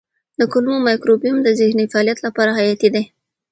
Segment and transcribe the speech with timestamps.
[0.39, 3.03] د کولمو مایکروبیوم د ذهني فعالیت لپاره حیاتي دی.